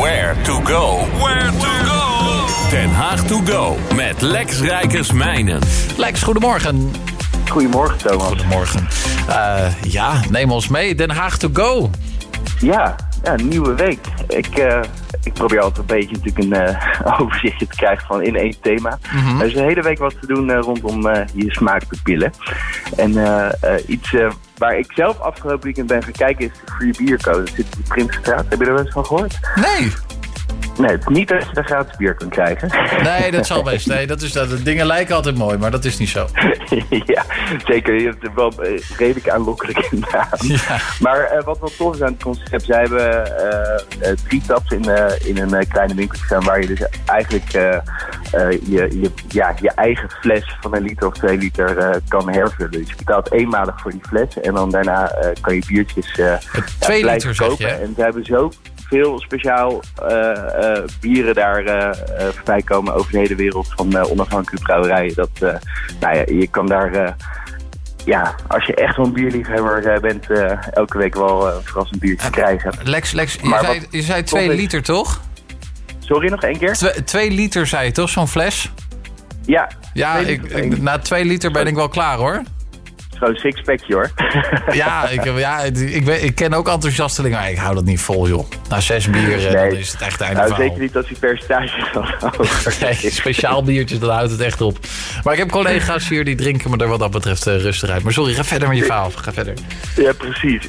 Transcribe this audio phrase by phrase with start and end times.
[0.00, 1.06] Where to go.
[1.22, 2.46] Where to go.
[2.70, 5.60] Den Haag to go met Lex Rijkersmijnen.
[5.96, 6.90] Lex, goedemorgen.
[7.48, 8.26] Goedemorgen, Thomas.
[8.26, 8.88] Goedemorgen.
[9.28, 10.94] Uh, ja, neem ons mee.
[10.94, 11.90] Den Haag to go.
[12.60, 13.98] Ja, ja nieuwe week.
[14.28, 14.80] Ik, uh,
[15.22, 16.54] ik probeer altijd een beetje natuurlijk een
[17.06, 18.98] uh, overzichtje te krijgen van in één thema.
[19.12, 19.40] Mm -hmm.
[19.40, 21.02] Er is een hele week wat te doen rondom
[21.34, 22.32] je smaakpapillen.
[22.96, 23.10] En
[23.86, 24.14] iets
[24.58, 27.38] waar ik zelf afgelopen weekend ben gaan kijken is de Free Beer Code.
[27.38, 28.44] Dat zit in de Prinsenstraat.
[28.48, 29.38] Heb je er wel eens van gehoord?
[29.54, 29.92] Nee.
[30.78, 32.70] Nee, het is niet dat je gratis bier kunt krijgen.
[33.02, 33.86] Nee, dat zal best.
[33.86, 36.26] Nee, dat is, dat, dingen lijken altijd mooi, maar dat is niet zo.
[37.14, 37.24] ja,
[37.64, 38.00] zeker.
[38.00, 38.52] Je hebt wel
[38.96, 40.44] redelijk aanlokkelijk inderdaad.
[40.56, 40.78] Ja.
[41.00, 43.32] Maar uh, wat wel tof is aan het concept, zij hebben
[44.02, 47.52] uh, drie taps in, uh, in een kleine winkel staan waar je dus eigenlijk
[48.30, 52.70] je, je, ja, je eigen fles van een liter of twee liter kan hervullen.
[52.70, 56.20] Dus je betaalt eenmalig voor die fles en dan daarna kan je biertjes
[56.78, 57.66] twee liter, kopen.
[57.66, 57.72] Je?
[57.72, 58.50] En ze hebben zo
[58.88, 61.90] veel speciaal uh, uh, bieren daar uh,
[62.34, 65.14] voorbij komen over de hele wereld van onafhankelijke brouwerijen.
[65.14, 65.30] Dat,
[66.00, 67.16] nou ja, je kan daar,
[68.04, 70.26] ja, als je echt een bierliefhebber bent,
[70.72, 72.72] elke week wel een verrassend biertje krijgen.
[72.82, 75.20] Lex, Lex je, zei, je zei twee liter toch?
[76.06, 76.72] Sorry, nog één keer?
[76.72, 78.70] Twee, twee liter zei je toch, zo'n fles?
[79.46, 79.70] Ja.
[79.92, 82.42] Ja, ik, ik, na twee liter ben ik wel klaar hoor
[83.18, 84.10] gewoon sixpackje hoor.
[84.72, 88.28] Ja, ik, ja ik, ik, ik, ken ook enthousiastelingen, maar ik hou dat niet vol
[88.28, 88.50] joh.
[88.68, 89.70] Na zes bieren nee.
[89.70, 92.08] dan is het echt einde nou, Zeker niet als die percentage van
[92.80, 94.78] nee, speciaal biertjes, dan houdt het echt op.
[95.26, 98.02] Maar ik heb collega's hier die drinken me er wat dat betreft uh, rustig uit.
[98.02, 99.10] Maar sorry, ga verder met je verhaal.
[99.10, 99.54] Ga verder.
[99.96, 100.68] Ja, precies.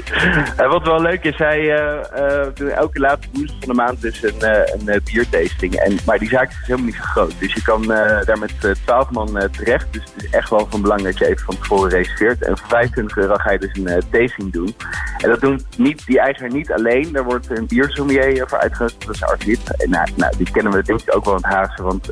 [0.59, 4.23] Uh, wat wel leuk is, hij uh, doen elke laatste woensdag van de maand dus
[4.23, 5.73] een, een biertasting.
[5.73, 7.33] En, maar die zaak is helemaal niet zo groot.
[7.39, 7.87] Dus je kan
[8.25, 9.93] daar met twaalf man terecht.
[9.93, 12.43] Dus het is echt wel van belang dat je even van tevoren reserveert.
[12.43, 14.75] En voor 25 euro ga je dus een tasting doen.
[15.17, 17.11] En dat doen niet, die eigenaar niet alleen.
[17.11, 19.05] Daar wordt een biersommelier voor uitgerust.
[19.05, 19.43] Dat is Art
[19.77, 21.83] En nou, nou, die kennen we denk ik ook wel het Haagse.
[21.83, 22.09] Want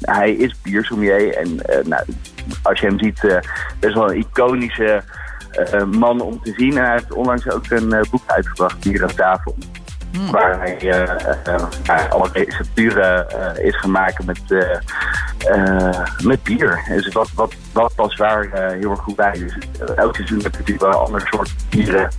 [0.00, 1.36] hij is biersommelier.
[1.36, 1.51] En
[1.84, 2.04] nou,
[2.62, 3.42] als je hem ziet,
[3.80, 5.02] best wel een iconische
[5.90, 6.76] man om te zien.
[6.76, 9.56] En hij heeft onlangs ook een boek uitgebracht, Bier aan tafel.
[10.12, 10.30] Hmm.
[10.30, 13.26] Waar hij uh, alle recepturen
[13.64, 14.40] is gemaakt met,
[16.22, 16.82] met bier.
[16.88, 19.54] Dus wat, wat, wat pas waar heel erg goed bij is.
[19.96, 22.10] elk seizoen heb je natuurlijk wel een ander soort bieren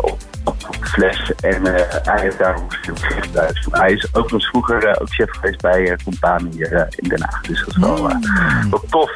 [0.00, 1.32] op, op, de fles.
[1.34, 1.62] En
[2.02, 3.66] hij heeft daar ook verschillende uit.
[3.70, 7.40] Hij is ook nog vroeger ook chef geweest bij uh, Compaan hier in Den Haag.
[7.40, 8.70] Dus dat is wel, mm.
[8.70, 9.10] wel tof.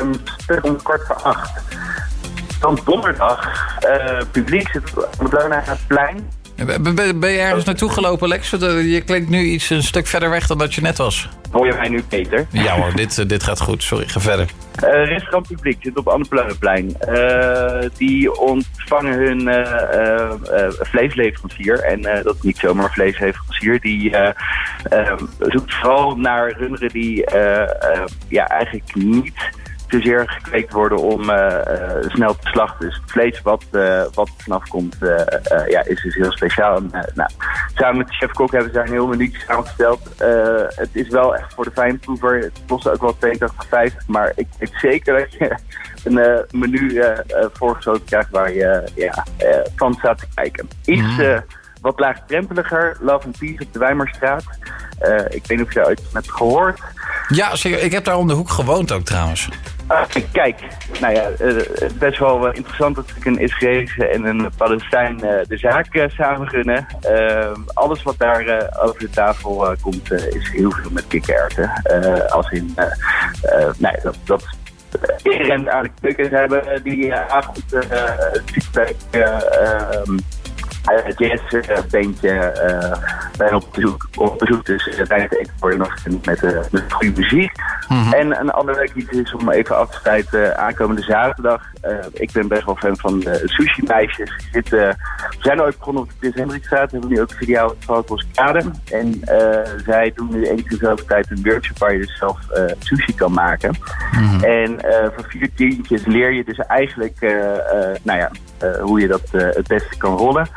[0.00, 0.12] Um,
[0.62, 1.60] om kwart voor acht.
[2.60, 3.66] Dan donderdag.
[4.30, 6.28] publiek zit op het plein.
[7.20, 8.50] Ben je ergens naartoe gelopen, Lex?
[8.50, 11.28] Je klinkt nu iets een stuk verder weg dan dat je net was.
[11.50, 12.46] Hoor je mij nu, Peter?
[12.50, 13.82] Ja hoor, dit, eh, dit gaat goed.
[13.82, 14.48] Sorry, ga verder.
[14.84, 16.96] Uh, restaurant Publiek zit op Annepleunenplein.
[17.08, 21.80] Uh, die ontvangen hun uh, vleesleverancier.
[21.80, 23.80] En dat is niet zomaar vleesleverancier.
[23.80, 24.16] Die
[25.38, 27.24] zoekt vooral naar runderen die
[28.28, 29.50] ja, eigenlijk niet
[29.88, 31.60] te zeer gekweekt worden om uh,
[32.00, 32.86] snel te slachten.
[32.86, 34.96] Dus het vlees wat, uh, wat vanaf komt,
[35.68, 36.76] ja, is dus heel speciaal.
[36.76, 37.30] En, nou,
[37.74, 40.00] samen met de chef-kok hebben ze daar een heel menu samengesteld.
[40.74, 42.38] het is wel echt voor de fijnproever.
[42.38, 43.16] Het kost ook wel
[43.90, 44.06] 82,50.
[44.06, 45.56] Maar ik weet zeker dat je
[46.04, 47.02] een menu
[47.52, 49.24] voorgesloten krijgt waar je ja,
[49.76, 50.68] van staat te kijken.
[50.84, 51.44] Iets mm.
[51.80, 54.44] wat laagdrempeliger, Love and Peace op de Wijmerstraat.
[55.28, 56.80] ik weet niet of je daar ooit hebt gehoord.
[57.28, 57.52] Ja.
[57.62, 59.48] Ik heb daar om de hoek gewoond ook trouwens.
[59.90, 60.00] Uh,
[60.32, 60.60] kijk,
[61.00, 61.62] nou ja, uh,
[61.98, 66.86] best wel interessant dat ik een Israëlische en een Palestijn uh, de zaak samen runnen.
[67.74, 71.82] alles wat daar over de tafel komt is heel veel met kikkererwten.
[72.28, 72.74] als in,
[73.78, 74.44] nee, dat, dat
[75.22, 77.64] inherent aan de hebben die avond
[78.44, 79.38] feedback uh,
[81.16, 84.66] jazzbeentje uh, bij op bezoek, op bezoek.
[84.66, 85.94] Dus eten voor je nog
[86.24, 87.52] met, met goede muziek.
[87.88, 88.12] Mm-hmm.
[88.12, 91.62] En een ander leuk iets is om even af te sluiten aankomende zaterdag.
[92.12, 94.30] ik ben best wel fan van de sushi meisjes.
[94.52, 94.94] we
[95.38, 96.90] zijn ooit begonnen op de Prins Hendrikstraat.
[96.90, 98.64] Hebben nu ook filiaal in Kade.
[98.92, 99.20] En
[99.84, 102.38] zij doen nu één keer zoveel tijd een workshop waar je dus zelf
[102.78, 103.76] sushi kan maken.
[104.12, 104.44] Mm-hmm.
[104.44, 104.78] En
[105.14, 107.20] voor vier tientjes leer je dus eigenlijk
[108.02, 108.30] nou ja,
[108.80, 110.48] hoe je dat het beste kan rollen.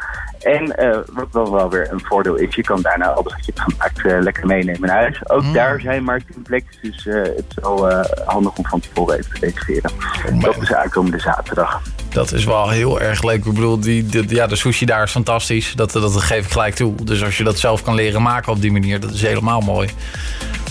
[0.41, 3.51] En uh, wat wel, wel weer een voordeel is, je kan daarna alles wat je
[3.55, 5.29] hebt gemaakt uh, lekker meenemen naar huis.
[5.29, 5.53] Ook mm.
[5.53, 9.91] daar zijn plekjes, dus uh, het is wel handig om van tevoren even te reserveren.
[10.33, 11.81] Oh, dat is aankomende zaterdag.
[12.09, 13.45] Dat is wel heel erg leuk.
[13.45, 15.75] Ik bedoel, die, die, ja, de sushi daar is fantastisch.
[15.75, 16.95] Dat, dat, geef ik gelijk toe.
[17.03, 19.89] Dus als je dat zelf kan leren maken op die manier, dat is helemaal mooi.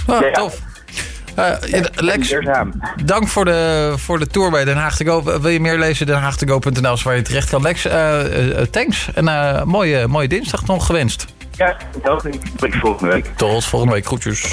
[0.06, 0.60] Ah, ja, tof.
[1.38, 1.50] Uh,
[1.94, 2.34] Lex,
[3.04, 5.22] dank voor de, voor de tour bij Den Haag te Go.
[5.22, 6.06] Wil je meer lezen?
[6.06, 7.62] denhaagtego.nl is waar je terecht kan.
[7.62, 8.20] Lex, uh,
[8.70, 9.10] thanks.
[9.14, 9.24] En
[9.68, 11.26] mooie, mooie dinsdag nog gewenst.
[11.56, 11.76] Ja,
[12.60, 13.26] ik volgende week.
[13.36, 14.06] Tot volgende week.
[14.06, 14.48] Groetjes.